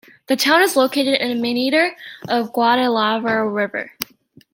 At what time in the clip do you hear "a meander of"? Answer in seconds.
1.29-2.47